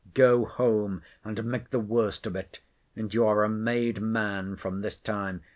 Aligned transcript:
Go 0.15 0.45
home, 0.45 1.03
and 1.23 1.43
make 1.45 1.69
the 1.69 1.79
worst 1.79 2.25
of 2.25 2.35
it, 2.35 2.59
and 2.95 3.13
you 3.13 3.23
are 3.23 3.43
a 3.43 3.49
made 3.49 4.01
man 4.01 4.55
from 4.55 4.81
this 4.81 4.97
time. 4.97 5.43